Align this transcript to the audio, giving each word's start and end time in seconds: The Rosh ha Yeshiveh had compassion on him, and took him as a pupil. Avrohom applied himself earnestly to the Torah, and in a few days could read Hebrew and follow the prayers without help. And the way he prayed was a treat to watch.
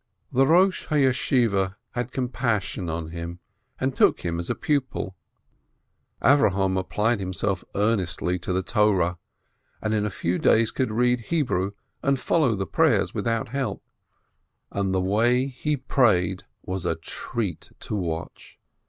The 0.31 0.47
Rosh 0.47 0.85
ha 0.85 0.95
Yeshiveh 0.95 1.75
had 1.91 2.11
compassion 2.11 2.89
on 2.89 3.09
him, 3.09 3.37
and 3.79 3.95
took 3.95 4.21
him 4.21 4.39
as 4.39 4.49
a 4.49 4.55
pupil. 4.55 5.15
Avrohom 6.23 6.75
applied 6.79 7.19
himself 7.19 7.63
earnestly 7.75 8.39
to 8.39 8.51
the 8.51 8.63
Torah, 8.63 9.19
and 9.79 9.93
in 9.93 10.03
a 10.03 10.09
few 10.09 10.39
days 10.39 10.71
could 10.71 10.89
read 10.91 11.19
Hebrew 11.19 11.73
and 12.01 12.19
follow 12.19 12.55
the 12.55 12.65
prayers 12.65 13.13
without 13.13 13.49
help. 13.49 13.83
And 14.71 14.91
the 14.91 14.99
way 14.99 15.45
he 15.45 15.77
prayed 15.77 16.45
was 16.63 16.83
a 16.83 16.95
treat 16.95 17.69
to 17.81 17.95
watch. 17.95 18.57